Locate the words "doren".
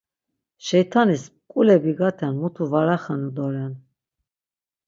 3.35-3.73